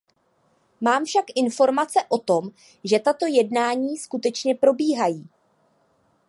[0.81, 2.49] Mám však informace o tom,
[2.83, 5.29] že tato jednání skutečně probíhají.